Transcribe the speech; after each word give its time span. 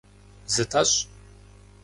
Зытӏэщӏ! 0.53 0.97